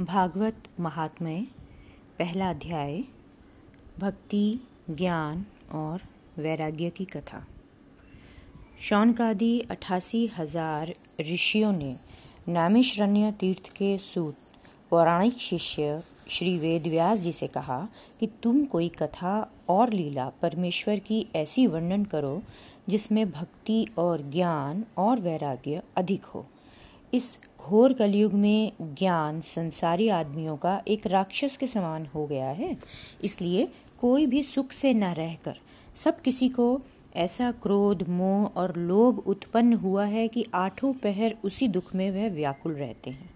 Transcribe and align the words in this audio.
भागवत 0.00 0.68
महात्म्य, 0.80 1.40
पहला 2.18 2.48
अध्याय, 2.50 3.02
भक्ति, 3.98 4.60
ज्ञान 4.90 5.44
और 5.72 6.00
वैराग्य 6.38 6.88
की 6.90 7.04
कथा। 7.04 7.42
शौनकादि 8.80 9.60
अठासी 9.60 10.26
हज़ार 10.38 10.94
ऋषियों 11.20 11.72
ने 11.72 11.94
नामेश्रण्य 12.48 13.32
तीर्थ 13.32 13.72
के 13.72 13.96
सूत, 13.98 14.36
पौराणिक 14.90 15.38
शिष्य 15.38 16.02
श्री 16.28 16.56
वेद 16.58 16.86
व्यास 16.86 17.18
जी 17.18 17.32
से 17.32 17.46
कहा 17.48 17.88
कि 18.20 18.28
तुम 18.42 18.64
कोई 18.64 18.88
कथा 18.88 19.34
और 19.68 19.92
लीला 19.92 20.28
परमेश्वर 20.42 20.98
की 20.98 21.26
ऐसी 21.36 21.66
वर्णन 21.66 22.04
करो 22.04 22.42
जिसमें 22.88 23.30
भक्ति 23.30 23.86
और 23.98 24.22
ज्ञान 24.30 24.84
और 24.96 25.20
वैराग्य 25.20 25.82
अधिक 25.96 26.24
हो। 26.24 26.46
इस 27.14 27.38
घोर 27.60 27.92
कलयुग 27.92 28.32
में 28.32 28.72
ज्ञान 28.80 29.40
संसारी 29.40 30.08
आदमियों 30.08 30.56
का 30.56 30.82
एक 30.88 31.06
राक्षस 31.06 31.56
के 31.56 31.66
समान 31.66 32.06
हो 32.06 32.26
गया 32.26 32.48
है। 32.50 32.76
इसलिए 33.24 33.68
कोई 34.00 34.26
भी 34.26 34.42
सुख 34.42 34.72
से 34.72 34.94
न 34.94 35.04
रहकर 35.04 35.56
सब 35.94 36.20
किसी 36.20 36.48
को 36.48 36.80
ऐसा 37.16 37.50
क्रोध, 37.50 38.08
मोह 38.08 38.46
और 38.56 38.76
लोभ 38.76 39.18
उत्पन्न 39.18 39.72
हुआ 39.72 40.04
है 40.04 40.28
कि 40.28 40.44
आठों 40.54 40.92
पहर 40.92 41.36
उसी 41.44 41.68
दुख 41.68 41.94
में 41.94 42.10
वह 42.10 42.28
व्याकुल 42.28 42.72
रहते 42.72 43.10
हैं। 43.10 43.30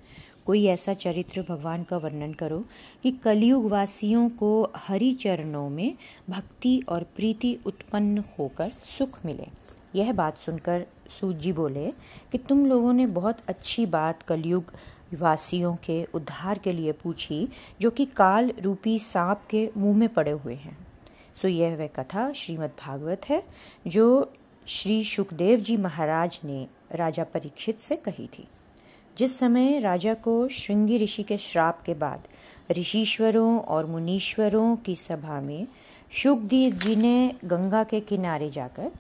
कोई 0.46 0.66
ऐसा 0.66 0.94
चरित्र 0.94 1.44
भगवान 1.48 1.82
का 1.82 1.96
वर्णन 1.96 2.32
करो 2.32 2.64
कि 3.02 3.10
कलयुग 3.10 3.68
वासियों 3.68 4.28
को 4.28 4.72
हरि 4.76 5.12
चरणों 5.14 5.68
में 5.70 5.94
भक्ति 6.30 6.82
और 6.88 7.02
प्रीति 7.02 7.56
उत्पन्न 7.66 8.24
होकर 8.38 8.68
सुख 8.98 9.18
मिले। 9.26 9.46
यह 9.94 10.12
बात 10.12 10.38
सुनकर 10.38 10.86
सूत 11.10 11.36
जी 11.36 11.52
बोले 11.52 11.92
कि 12.32 12.38
तुम 12.38 12.66
लोगों 12.66 12.92
ने 12.92 13.06
बहुत 13.06 13.38
अच्छी 13.48 13.86
बात 13.86 14.22
कलयुग 14.22 14.64
वासियों 15.14 15.76
के 15.76 16.04
उद्धार 16.14 16.58
के 16.58 16.72
लिए 16.72 16.92
पूछी, 16.92 17.48
जो 17.80 17.90
कि 17.90 18.04
काल 18.04 18.52
रूपी 18.60 18.98
सांप 18.98 19.42
के 19.50 19.70
मुँह 19.76 19.96
में 19.96 20.08
पड़े 20.08 20.30
हुए 20.30 20.54
हैं। 20.54 20.86
सो 21.42 21.48
यह 21.48 21.76
वह 21.76 21.86
कथा 21.86 22.32
श्रीमद् 22.32 22.86
भागवत 22.86 23.20
है, 23.28 23.42
जो 23.86 24.32
श्री 24.66 25.04
सुखदेव 25.04 25.60
जी 25.60 25.76
महाराज 25.76 26.40
ने 26.44 26.66
राजा 26.92 27.24
परीक्षित 27.24 27.78
से 27.78 27.96
कही 27.96 28.26
थी। 28.26 28.48
जिस 29.18 29.38
समय 29.38 29.78
राजा 29.78 30.14
को 30.14 30.48
श्रृंगी 30.48 30.98
ऋषि 30.98 31.22
के 31.22 31.38
श्राप 31.38 31.82
के 31.82 31.94
बाद 31.94 32.22
ऋषिश्वरों 32.70 33.60
और 33.60 33.86
मुनीश्वरों 33.86 34.76
की 34.76 34.96
सभा 34.96 35.40
में 35.40 35.66
सुखदेव 36.22 36.72
जी 36.72 36.96
ने 36.96 37.34
गंगा 37.44 37.84
के 37.84 38.00
किनारे 38.00 38.50
जाकर 38.50 38.90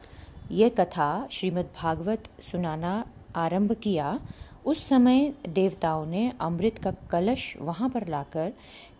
ये 0.50 0.68
कथा 0.68 1.26
श्रीमद् 1.30 1.66
भागवत 1.76 2.24
सुनाना 2.52 3.04
आरंभ 3.36 3.72
किया। 3.72 4.18
उस 4.66 4.88
समय 4.88 5.32
देवताओं 5.48 6.04
ने 6.06 6.32
अमृत 6.40 6.78
का 6.78 6.90
कलश 7.10 7.54
वहाँ 7.60 7.88
पर 7.88 8.06
लाकर 8.08 8.52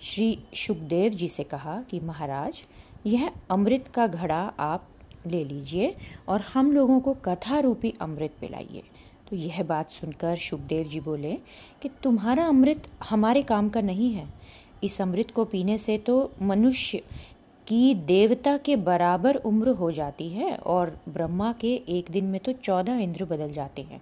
श्री 0.03 0.39
सुखदेव 0.57 1.13
जी 1.13 1.29
से 1.29 1.45
कहा 1.45 1.81
कि 1.83 2.01
महाराज, 2.01 2.63
यह 3.07 3.31
अमृत 3.51 3.89
का 3.95 4.07
घड़ा 4.07 4.41
आप 4.59 4.89
ले 5.27 5.45
लीजिए 5.45 5.95
और 6.29 6.41
हम 6.55 6.73
लोगों 6.73 7.01
को 7.01 7.15
कथा 7.25 7.59
रूपी 7.59 7.95
अमृत 8.01 8.35
पिलाइए। 8.41 8.83
तो 9.31 9.37
यह 9.37 9.63
बात 9.63 9.91
सुनकर 9.91 10.37
सुखदेव 10.37 10.89
जी 10.89 11.01
बोले 11.01 11.33
कि 11.83 11.91
तुम्हारा 12.03 12.47
अमृत 12.47 12.89
हमारे 13.11 13.43
काम 13.43 13.69
का 13.69 13.81
नहीं 13.81 14.13
है। 14.13 14.27
इस 14.85 15.01
अमृत 15.01 15.31
को 15.31 15.45
पीने 15.45 15.79
से 15.79 15.97
तो 15.99 16.33
मनुष्य 16.43 17.03
कि 17.67 17.95
देवता 18.07 18.57
के 18.57 18.77
बराबर 18.77 19.37
उम्र 19.37 19.69
हो 19.71 19.91
जाती 19.93 20.29
है 20.29 20.55
और 20.57 20.99
ब्रह्मा 21.09 21.53
के 21.53 21.75
एक 21.89 22.11
दिन 22.11 22.25
में 22.25 22.41
तो 22.41 22.53
चौदह 22.55 22.99
इंद्र 22.99 23.25
बदल 23.25 23.53
जाते 23.53 23.83
हैं। 23.83 24.01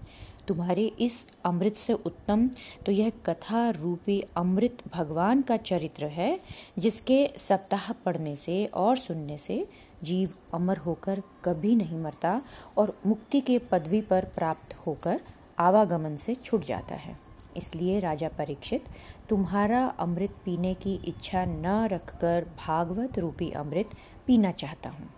तुम्हारे 0.49 0.87
इस 1.01 1.27
अमृत 1.45 1.77
से 1.77 1.93
उत्तम 1.93 2.49
तो 2.87 2.93
यह 2.93 3.11
कथा 3.27 3.69
रूपी 3.71 4.21
अमृत 4.37 4.79
भगवान 4.95 5.43
का 5.43 5.57
चरित्र 5.57 6.07
है, 6.07 6.39
जिसके 6.79 7.27
सप्ताह 7.39 7.91
पढ़ने 8.05 8.37
से 8.37 8.65
और 8.67 8.97
सुनने 8.97 9.39
से 9.39 9.67
जीव 10.03 10.31
अमर 10.55 10.77
होकर 10.77 11.23
कभी 11.45 11.75
नहीं 11.75 11.99
मरता 11.99 12.41
और 12.77 12.97
मुक्ति 13.07 13.41
के 13.41 13.59
पदवी 13.71 14.01
पर 14.01 14.25
प्राप्त 14.35 14.75
होकर 14.87 15.21
आवागमन 15.59 16.17
से 16.17 16.35
छूट 16.35 16.65
जाता 16.65 16.95
है। 16.95 17.17
इसलिए 17.57 17.99
राजा 18.01 18.29
परीक्षित, 18.29 18.85
तुम्हारा 19.29 19.85
अमृत 19.99 20.35
पीने 20.45 20.75
की 20.75 20.95
इच्छा 21.05 21.45
न 21.45 21.89
रखकर 21.93 22.47
भागवत 22.59 23.19
रूपी 23.19 23.51
अमृत 23.51 23.91
पीना 24.27 24.53
चाहता 24.53 24.91
हूँ। 24.91 25.09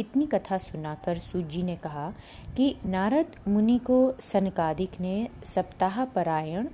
इतनी 0.00 0.26
कथा 0.26 0.58
सुनाकर 0.58 1.18
सूजी 1.18 1.62
ने 1.62 1.76
कहा 1.76 2.12
कि 2.56 2.74
नारद 2.86 3.36
मुनि 3.48 3.78
को 3.78 3.98
सनकादिक 4.20 5.00
ने 5.00 5.28
सप्ताह 5.44 6.04
परायण 6.04 6.68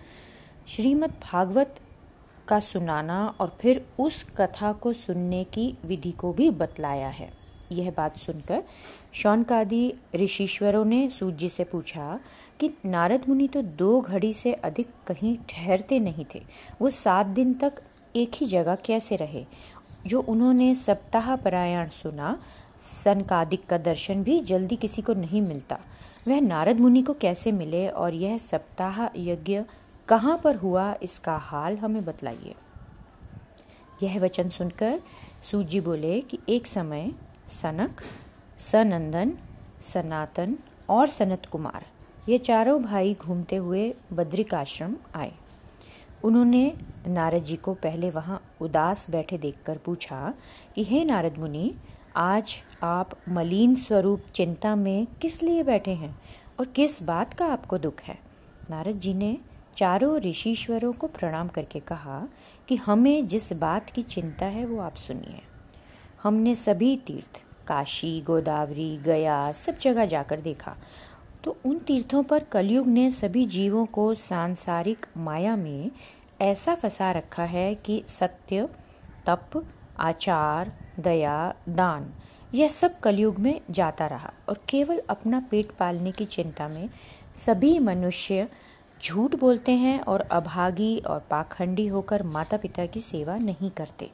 श्रीमद् 0.68 1.12
भागवत 1.22 1.80
का 2.48 2.58
सुनाना 2.60 3.26
और 3.40 3.56
फिर 3.60 3.84
उस 3.98 4.22
कथा 4.36 4.72
को 4.72 4.92
सुनने 4.92 5.44
की 5.44 5.74
विधि 5.84 6.12
को 6.12 6.32
भी 6.32 6.50
बतलाया 6.50 7.08
है। 7.08 7.32
यह 7.72 7.90
बात 7.96 8.16
सुनकर 8.18 8.62
शौनकादि 9.12 9.92
ऋषिश्वरों 10.14 10.84
ने 10.84 11.08
सूजी 11.08 11.48
से 11.48 11.64
पूछा 11.64 12.20
कि 12.60 12.70
नारद 12.84 13.22
मुनि 13.28 13.48
तो 13.48 13.62
दो 13.62 14.00
घड़ी 14.00 14.32
से 14.32 14.52
अधिक 14.52 14.88
कहीं 15.06 15.36
ठहरते 15.48 16.00
नहीं 16.00 16.24
थे। 16.34 16.42
वो 16.80 16.90
सात 16.90 17.26
दिन 17.26 17.54
तक 17.54 17.72
एक 18.16 18.30
ही 18.34 18.46
जगह 18.46 18.74
कैसे 18.74 19.16
रहे? 19.16 19.44
जो 20.06 20.20
उन्होंने 20.20 20.74
सप्ताह 20.74 21.36
परायण 21.36 21.88
सुना 21.88 22.38
सनकादिक 23.04 23.66
का 23.66 23.78
दर्शन 23.78 24.22
भी 24.22 24.40
जल्दी 24.40 24.76
किसी 24.76 25.02
को 25.02 25.14
नहीं 25.14 25.42
मिलता। 25.42 25.78
वह 26.28 26.40
नारद 26.40 26.80
मुनि 26.80 27.02
को 27.02 27.12
कैसे 27.12 27.52
मिले 27.52 27.88
और 27.88 28.14
यह 28.14 28.38
सप्ताह 28.38 29.08
यज्ञ 29.16 29.62
कहाँ 30.08 30.40
पर 30.44 30.56
हुआ, 30.56 30.94
इसका 31.02 31.36
हाल 31.36 31.76
हमें 31.76 32.04
बतलाइए। 32.04 32.54
यह 34.02 34.20
वचन 34.20 34.48
सुनकर 34.48 35.00
सूजी 35.50 35.80
बोले 35.80 36.20
कि 36.20 36.38
एक 36.48 36.66
समय 36.66 37.12
सनक, 37.48 38.00
सनंदन, 38.58 39.32
सनातन 39.82 40.58
और 40.88 41.06
सनत 41.06 41.46
कुमार 41.46 41.84
ये 42.28 42.38
चारों 42.38 42.82
भाई 42.82 43.14
घूमते 43.14 43.56
हुए 43.56 43.94
बद्रिक 44.12 44.54
आश्रम 44.54 44.96
आए। 45.14 45.32
उन्होंने 46.24 46.74
नारद 47.06 47.44
जी 47.44 47.56
को 47.56 47.74
पहले 47.74 48.10
वहाँ 48.10 48.42
उदास 48.60 49.10
बैठे 49.10 49.38
देखकर 49.38 49.78
पूछा 49.78 50.34
कि, 50.74 50.84
हे 50.84 51.04
नारद 51.04 51.38
मुनि, 51.38 51.74
आज 52.16 52.54
आप 52.82 53.10
मलिन 53.28 53.74
स्वरूप 53.74 54.22
चिंता 54.34 54.76
में 54.76 55.06
किस 55.22 55.42
लिए 55.42 55.62
बैठे 55.62 55.90
हैं 55.90 56.20
और 56.58 56.66
किस 56.66 57.02
बात 57.02 57.34
का 57.34 57.46
आपको 57.46 57.78
दुख 57.78 58.00
है? 58.02 58.18
नारद 58.70 58.98
जी 58.98 59.14
ने 59.14 59.38
चारों 59.76 60.20
ऋषिश्वरों 60.20 60.92
को 60.92 61.06
प्रणाम 61.06 61.48
करके 61.48 61.80
कहा 61.80 62.28
कि, 62.68 62.76
हमें 62.76 63.26
जिस 63.26 63.52
बात 63.52 63.90
की 63.90 64.02
चिंता 64.02 64.46
है 64.46 64.66
वो 64.66 64.80
आप 64.80 64.94
सुनिए। 64.94 65.40
हमने 66.22 66.54
सभी 66.54 66.96
तीर्थ, 66.96 67.42
काशी, 67.66 68.20
गोदावरी, 68.20 68.96
गया 68.96 69.52
सब 69.52 69.78
जगह 69.78 70.06
जाकर 70.06 70.40
देखा। 70.40 70.76
तो 71.44 71.56
उन 71.64 71.78
तीर्थों 71.78 72.22
पर 72.22 72.44
कलयुग 72.44 72.86
ने 72.86 73.10
सभी 73.10 73.46
जीवों 73.46 73.86
को 73.86 74.14
सांसारिक 74.14 75.06
माया 75.16 75.56
में 75.56 75.90
ऐसा 76.40 76.74
फंसा 76.74 77.10
रखा 77.10 77.44
है 77.44 77.74
कि 77.74 78.02
सत्य, 78.08 78.68
तप, 79.26 79.66
आचार, 79.98 80.72
दया, 81.00 81.54
दान, 81.68 82.14
यह 82.54 82.68
सब 82.68 83.00
कलयुग 83.00 83.38
में 83.38 83.60
जाता 83.70 84.06
रहा 84.06 84.32
और 84.48 84.60
केवल 84.68 85.02
अपना 85.08 85.40
पेट 85.50 85.70
पालने 85.70 86.12
की 86.12 86.24
चिंता 86.24 86.68
में 86.68 86.90
सभी 87.34 87.78
मनुष्य 87.78 88.48
झूठ 89.04 89.34
बोलते 89.34 89.72
हैं 89.72 90.00
और 90.00 90.20
अभागी 90.20 90.98
और 90.98 91.20
पाखंडी 91.20 91.86
होकर 91.86 92.22
माता 92.22 92.56
पिता 92.56 92.86
की 92.86 93.00
सेवा 93.00 93.36
नहीं 93.36 93.70
करते। 93.70 94.10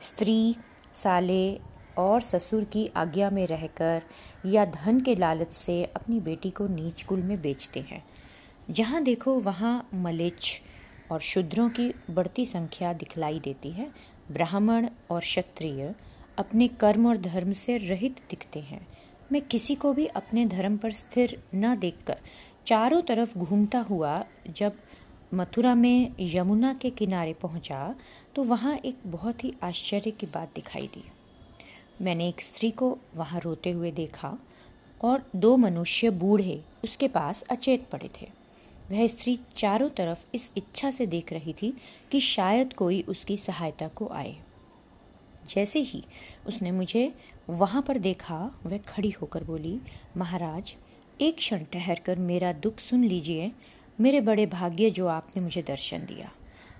स्त्री, 0.00 0.56
साले 0.92 1.60
और 1.98 2.20
ससुर 2.20 2.64
की 2.64 2.86
आज्ञा 2.96 3.30
में 3.30 3.46
रहकर 3.46 4.02
या 4.46 4.64
धन 4.64 5.00
के 5.00 5.14
लालच 5.14 5.52
से 5.52 5.82
अपनी 5.86 6.20
बेटी 6.20 6.50
को 6.50 6.66
नीच 6.66 7.02
कुल 7.02 7.22
में 7.22 7.40
बेचते 7.42 7.80
हैं। 7.80 8.02
जहाँ 8.70 9.02
देखो 9.02 9.38
वहाँ 9.40 9.88
मलेच्छ 9.94 10.60
और 11.12 11.20
शूद्रों 11.20 11.68
की 11.70 11.92
बढ़ती 12.10 12.46
संख्या 12.46 12.92
दिखलाई 12.92 13.40
देती 13.40 13.70
है। 13.70 13.90
ब्राह्मण 14.32 14.88
और 15.10 15.20
क्षत्रिय 15.20 15.94
अपने 16.38 16.68
कर्म 16.68 17.06
और 17.06 17.16
धर्म 17.16 17.52
से 17.52 17.76
रहित 17.78 18.20
दिखते 18.30 18.60
हैं। 18.60 18.86
मैं 19.32 19.42
किसी 19.42 19.74
को 19.74 19.92
भी 19.92 20.06
अपने 20.06 20.46
धर्म 20.46 20.76
पर 20.76 20.92
स्थिर 20.92 21.38
न 21.54 21.76
देखकर 21.78 22.18
चारों 22.66 23.00
तरफ़ 23.02 23.38
घूमता 23.38 23.78
हुआ 23.80 24.24
जब 24.56 24.76
मथुरा 25.34 25.74
में 25.74 26.14
यमुना 26.20 26.72
के 26.74 26.90
किनारे 26.90 27.32
पहुँचा 27.32 27.94
तो 28.36 28.42
वहाँ 28.44 28.76
एक 28.76 28.98
बहुत 29.06 29.44
ही 29.44 29.52
आश्चर्य 29.62 30.10
की 30.10 30.26
बात 30.26 30.50
दिखाई 30.54 30.86
दी। 30.86 31.04
मैंने 32.02 32.28
एक 32.28 32.40
स्त्री 32.40 32.70
को 32.70 32.98
वहाँ 33.16 33.40
रोते 33.40 33.70
हुए 33.70 33.90
देखा 33.90 34.38
और 35.02 35.30
दो 35.36 35.56
मनुष्य 35.56 36.10
बूढ़े 36.10 36.64
उसके 36.84 37.08
पास 37.08 37.42
अचेत 37.42 37.88
पड़े 37.88 38.10
थे। 38.20 38.28
वह 38.90 39.06
स्त्री 39.06 39.38
चारों 39.56 39.88
तरफ़ 39.88 40.24
इस 40.34 40.52
इच्छा 40.56 40.90
से 40.90 41.06
देख 41.06 41.32
रही 41.32 41.52
थी 41.52 41.74
कि 42.10 42.20
शायद 42.20 42.72
कोई 42.72 43.02
उसकी 43.02 43.36
सहायता 43.36 43.88
को 43.88 44.08
आए। 44.08 44.36
जैसे 45.48 45.78
ही 45.78 46.04
उसने 46.46 46.72
मुझे 46.72 47.14
वहाँ 47.50 47.82
पर 47.82 47.98
देखा, 47.98 48.60
वह 48.66 48.78
खड़ी 48.78 49.10
होकर 49.10 49.44
बोली, 49.44 49.80
महाराज, 50.16 50.74
एक 51.20 51.36
क्षण 51.36 51.64
ठहर 51.72 51.98
कर 51.98 52.18
मेरा 52.18 52.52
दुख 52.52 52.78
सुन 52.78 53.04
लीजिए। 53.04 53.52
मेरे 54.00 54.20
बड़े 54.20 54.46
भाग्य 54.46 54.90
जो 54.90 55.06
आपने 55.06 55.42
मुझे 55.42 55.62
दर्शन 55.62 55.98
दिया। 55.98 56.32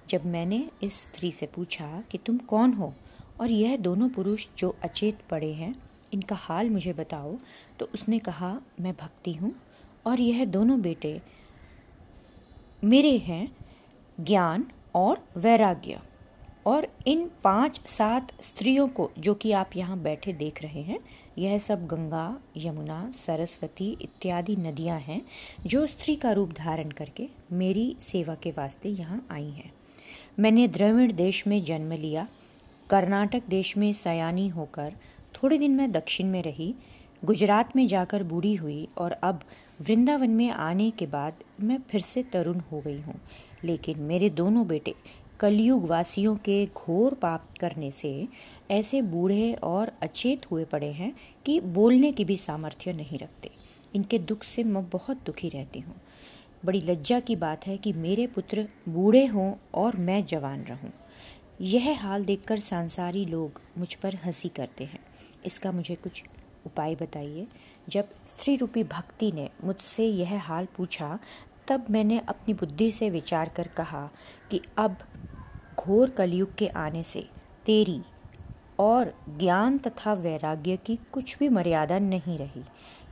जब 0.09 0.27
मैंने 0.27 0.71
इस 0.83 0.95
स्त्री 0.95 1.33
से 1.33 1.47
पूछा 1.47 2.03
कि 2.11 2.19
तुम 2.19 2.39
कौन 2.39 2.73
हो 2.73 2.95
और 3.41 3.51
यह 3.51 3.77
दोनों 3.77 4.09
पुरुष 4.09 4.47
जो 4.59 4.77
अचेत 4.83 5.19
पड़े 5.31 5.53
हैं, 5.53 5.83
इनका 6.13 6.37
हाल 6.37 6.71
मुझे 6.71 6.93
बताओ। 6.93 7.37
तो 7.79 7.89
उसने 7.95 8.19
कहा, 8.19 8.61
मैं 8.81 8.95
भक्ति 9.01 9.33
हूँ 9.33 9.55
और 10.07 10.21
यह 10.21 10.45
दोनों 10.45 10.81
बेटे 10.81 11.21
मेरे 12.85 13.19
हैं, 13.19 13.57
ज्ञान 14.21 14.67
और 14.95 15.29
वैराग्य। 15.37 16.01
और 16.67 16.89
इन 17.07 17.31
पाँच 17.45 17.81
सात 17.87 18.43
स्त्रियों 18.43 18.89
को, 18.89 19.11
जो 19.19 19.35
कि 19.35 19.53
आप 19.53 19.71
यहाँ 19.77 19.99
बैठे 19.99 20.33
देख 20.33 20.63
रहे 20.63 20.83
हैं, 20.83 21.01
यह 21.39 21.59
सब 21.59 21.87
गंगा, 21.87 22.41
यमुना, 22.57 23.11
सरस्वती 23.11 23.99
इत्यादि 24.03 24.57
नदियाँ 24.57 25.01
हैं, 25.01 25.23
जो 25.67 25.87
स्त्री 25.87 26.17
का 26.17 26.33
रूप 26.33 26.53
धारण 26.53 26.91
करके 26.91 27.29
मेरी 27.53 27.97
सेवा 28.01 28.35
के 28.35 28.51
वास्ते 28.51 28.89
यहाँ 28.89 29.27
आई 29.31 29.51
हैं। 29.51 29.73
मैंने 30.39 30.69
द्रविड़ 30.69 31.13
देश 31.13 31.47
में 31.47 31.65
जन्म 31.65 31.93
लिया 31.93 32.29
कर्नाटक 32.91 33.43
देश 33.49 33.77
में 33.77 33.93
सयानी 33.93 34.49
होकर 34.49 34.93
थोड़े 35.35 35.59
दिन 35.59 35.71
मैं 35.71 35.93
दक्षिण 35.93 36.27
में 36.27 36.43
रही, 36.43 36.75
गुजरात 37.25 37.77
में 37.77 37.87
जाकर 37.87 38.23
बूढ़ी 38.23 38.55
हुई 38.55 38.89
और 38.99 39.13
अब 39.13 39.41
वृंदावन 39.81 40.31
में 40.31 40.51
आने 40.51 40.91
के 40.91 41.07
बाद 41.07 41.35
मैं 41.61 41.79
फिर 41.91 42.01
से 42.01 42.23
तरुण 42.23 42.61
हो 42.61 42.81
गई 42.81 43.01
हूँ। 43.01 43.21
लेकिन 43.65 44.01
मेरे 44.01 44.31
दोनों 44.31 44.67
बेटे 44.67 44.95
कलयुग 45.41 45.87
वासियों 45.87 46.37
के 46.37 46.67
घोर 46.67 47.15
पाप 47.15 47.49
करने 47.61 47.91
से 47.91 48.29
ऐसे 48.71 49.03
बूढ़े 49.03 49.53
और 49.55 49.93
अचेत 50.03 50.51
हुए 50.51 50.65
पड़े 50.65 50.93
हैं 50.93 51.13
कि 51.47 51.61
बोलने 51.61 52.13
की 52.13 52.25
भी 52.25 52.37
सामर्थ्य 52.37 52.93
नहीं 52.93 53.19
रखते। 53.19 53.51
इनके 53.95 54.19
दुख 54.19 54.45
से 54.45 54.65
मैं 54.65 54.89
बहुत 54.89 55.25
दुखी 55.27 55.49
रहती 55.49 55.81
हूँ। 55.81 55.95
बड़ी 56.65 56.81
लज्जा 56.81 57.21
की 57.21 57.37
बात 57.37 57.67
है 57.67 57.77
कि 57.77 57.93
मेरे 57.93 58.27
पुत्र 58.27 58.69
बूढ़े 58.89 59.27
हों 59.27 59.55
और 59.75 59.97
मैं 59.97 60.25
जवान 60.27 60.63
रहूँ। 60.63 60.93
यह 61.61 62.03
हाल 62.03 62.25
देखकर 62.25 62.59
सांसारी 62.59 63.25
लोग 63.25 63.61
मुझ 63.79 63.95
पर 63.95 64.15
हँसी 64.15 64.49
करते 64.49 64.85
हैं। 64.85 64.99
इसका 65.45 65.73
मुझे 65.73 65.95
कुछ 65.95 66.25
उपाय 66.67 66.95
बताइए। 66.95 67.47
जब 67.89 68.09
स्त्री 68.27 68.57
रूपी 68.57 68.85
भक्ति 68.85 69.33
ने 69.33 69.51
मुझसे 69.65 70.07
यह 70.07 70.43
हाल 70.43 70.69
पूछा, 70.77 71.19
तब 71.69 71.87
मैंने 71.91 72.19
अपनी 72.19 72.55
बुद्धि 72.55 72.91
से 72.91 73.11
विचार 73.11 73.49
कर 73.49 73.69
कहा 73.69 74.11
कि 74.51 74.61
अब 74.77 74.97
घोर 75.79 76.11
कलयुग 76.11 76.55
के 76.55 76.69
आने 76.69 77.03
से 77.03 77.29
तेरी 77.67 78.03
और 78.79 79.15
ज्ञान 79.39 79.79
तथा 79.79 80.13
वैराग्य 80.13 80.77
की 80.77 80.99
कुछ 81.13 81.39
भी 81.39 81.49
मर्यादा 81.49 81.99
नहीं 81.99 82.39
रही। 82.39 82.63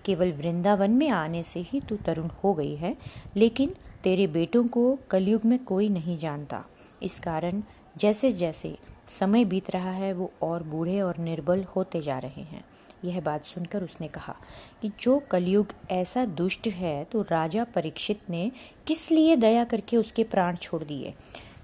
केवल 0.04 0.32
वृंदावन 0.32 0.90
में 0.90 1.08
आने 1.08 1.42
से 1.42 1.60
ही 1.60 1.80
तू 1.80 1.96
तरुण 1.96 2.28
हो 2.28 2.54
गई 2.54 2.76
है, 2.76 2.96
लेकिन 3.36 3.74
तेरे 4.04 4.26
बेटों 4.26 4.68
को 4.68 4.98
कलयुग 5.10 5.44
में 5.44 5.64
कोई 5.64 5.88
नहीं 5.88 6.18
जानता। 6.18 6.64
इस 7.02 7.20
कारण 7.20 7.62
जैसे 7.96 8.30
जैसे 8.32 8.76
समय 9.08 9.44
बीत 9.44 9.70
रहा 9.70 9.90
है, 9.90 10.12
वो 10.12 10.32
और 10.42 10.62
बूढ़े 10.62 11.00
और 11.00 11.18
निर्बल 11.18 11.64
होते 11.64 12.00
जा 12.00 12.18
रहे 12.18 12.42
हैं। 12.42 12.64
यह 13.04 13.20
बात 13.20 13.44
सुनकर 13.44 13.82
उसने 13.82 14.08
कहा 14.08 14.36
कि 14.82 14.90
जो 15.00 15.18
कलयुग 15.30 15.72
ऐसा 15.90 16.24
दुष्ट 16.24 16.66
है 16.66 17.04
तो 17.04 17.22
राजा 17.22 17.64
परीक्षित 17.64 18.20
ने 18.30 18.52
किस 18.86 19.10
लिए 19.10 19.36
दया 19.36 19.64
करके 19.64 19.96
उसके 19.96 20.24
प्राण 20.24 20.56
छोड़ 20.56 20.84
दिए? 20.84 21.14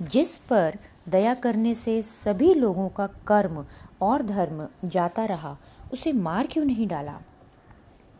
जिस 0.02 0.38
पर 0.38 0.78
दया 1.08 1.34
करने 1.34 1.74
से 1.74 2.02
सभी 2.02 2.54
लोगों 2.54 2.88
का 2.88 3.06
कर्म 3.06 3.64
और 4.00 4.22
धर्म 4.22 4.68
जाता 4.84 5.24
रहा, 5.24 5.56
उसे 5.92 6.12
मार 6.12 6.46
क्यों 6.46 6.64
नहीं 6.64 6.86
डाला? 6.86 7.20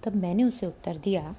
तब 0.02 0.16
मैंने 0.16 0.44
उसे 0.44 0.66
उत्तर 0.66 0.96
दिया 0.96 1.34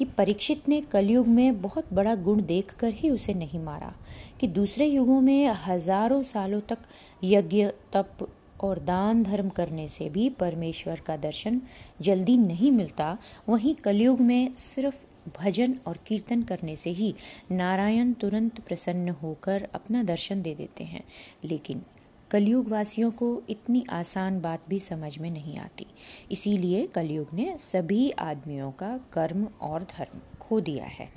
कि 0.00 0.04
परीक्षित 0.04 0.68
ने 0.68 0.80
कलयुग 0.80 1.26
में 1.26 1.60
बहुत 1.62 1.92
बड़ा 1.92 2.14
गुण 2.14 2.40
देखकर 2.42 2.92
ही 2.92 3.10
उसे 3.10 3.34
नहीं 3.34 3.58
मारा, 3.60 3.92
कि 4.40 4.46
दूसरे 4.46 4.86
युगों 4.86 5.20
में 5.20 5.46
हज़ारों 5.66 6.22
सालों 6.22 6.60
तक 6.60 6.78
यज्ञ, 7.24 7.66
तप 7.92 8.28
और 8.60 8.78
दान 8.78 9.22
धर्म 9.22 9.48
करने 9.48 9.88
से 9.88 10.08
भी 10.08 10.28
परमेश्वर 10.30 11.00
का 11.00 11.16
दर्शन 11.16 11.60
जल्दी 12.00 12.36
नहीं 12.36 12.72
मिलता, 12.72 13.18
वहीं 13.48 13.74
कलयुग 13.74 14.20
में 14.20 14.54
सिर्फ़ 14.56 15.04
भजन 15.40 15.76
और 15.86 15.98
कीर्तन 16.06 16.42
करने 16.42 16.76
से 16.76 16.90
ही 16.90 17.14
नारायण 17.50 18.12
तुरंत 18.12 18.60
प्रसन्न 18.60 19.08
होकर 19.08 19.68
अपना 19.74 20.02
दर्शन 20.02 20.42
दे 20.42 20.54
देते 20.54 20.84
हैं। 20.84 21.04
लेकिन 21.44 21.82
कलयुग 22.30 22.68
वासियों 22.68 23.10
को 23.10 23.42
इतनी 23.50 23.86
आसान 23.90 24.40
बात 24.40 24.62
भी 24.68 24.78
समझ 24.78 25.18
में 25.18 25.30
नहीं 25.30 25.58
आती। 25.58 25.86
इसीलिए 26.30 26.86
कलयुग 26.86 27.26
ने 27.34 27.58
सभी 27.58 28.10
आदमियों 28.10 28.72
का 28.72 29.00
कर्म 29.12 29.48
और 29.60 29.82
धर्म 29.82 30.20
खो 30.40 30.60
दिया 30.60 30.84
है। 30.84 31.12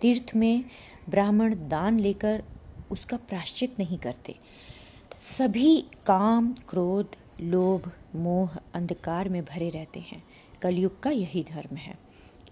तीर्थ 0.00 0.36
में 0.36 0.64
ब्राह्मण 1.08 1.54
दान 1.68 2.00
लेकर 2.00 2.42
उसका 2.90 3.16
प्राश्चित 3.16 3.78
नहीं 3.78 3.98
करते। 3.98 4.36
सभी 5.20 5.84
काम, 6.06 6.52
क्रोध, 6.68 7.08
लोभ, 7.40 7.92
मोह, 8.14 8.58
अंधकार 8.74 9.28
में 9.28 9.44
भरे 9.44 9.70
रहते 9.70 10.00
हैं। 10.00 10.24
कलयुग 10.62 11.02
का 11.02 11.10
यही 11.10 11.44
धर्म 11.50 11.76
है। 11.76 11.98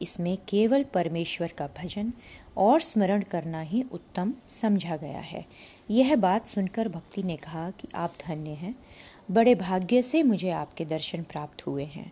इसमें 0.03 0.39
केवल 0.49 0.85
परमेश्वर 0.85 1.49
का 1.49 1.67
भजन 1.67 2.13
और 2.56 2.81
स्मरण 2.81 3.23
करना 3.23 3.61
ही 3.61 3.85
उत्तम 3.93 4.32
समझा 4.61 4.97
गया 4.97 5.20
है। 5.20 5.44
यह 5.91 6.14
बात 6.17 6.49
सुनकर 6.49 6.88
भक्ति 6.88 7.23
ने 7.23 7.37
कहा 7.37 7.70
कि 7.70 7.88
आप 7.94 8.14
धन्य 8.20 8.50
हैं। 8.52 8.75
बड़े 9.31 9.55
भाग्य 9.55 10.02
से 10.02 10.23
मुझे 10.23 10.50
आपके 10.50 10.85
दर्शन 10.85 11.23
प्राप्त 11.23 11.67
हुए 11.67 11.85
हैं। 11.85 12.11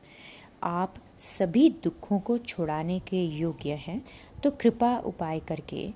आप 0.62 0.94
सभी 1.20 1.68
दुखों 1.84 2.18
को 2.20 2.38
छुड़ाने 2.38 2.98
के 3.00 3.24
योग्य 3.24 3.74
हैं 3.78 4.02
तो 4.42 4.50
कृपा 4.52 4.96
उपाय 4.98 5.40
करके 5.40 5.88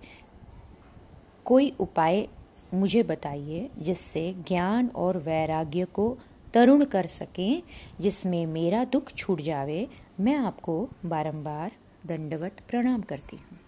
कोई 1.46 1.70
उपाय 1.80 2.26
मुझे 2.74 3.02
बताइए 3.02 3.68
जिससे 3.78 4.32
ज्ञान 4.48 4.88
और 4.96 5.18
वैराग्य 5.18 5.84
को 5.84 6.16
तरुण 6.54 6.84
कर 6.84 7.06
सकें, 7.06 7.62
जिसमें 8.00 8.44
मेरा 8.46 8.84
दुख 8.84 9.12
छूट 9.12 9.40
जावे। 9.40 9.86
मैं 10.20 10.36
आपको 10.36 10.88
बारंबार 11.06 11.72
दंडवत 12.06 12.60
प्रणाम 12.70 13.00
करती 13.02 13.36
हूँ। 13.36 13.58